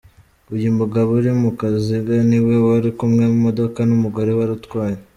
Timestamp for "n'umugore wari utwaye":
3.89-4.97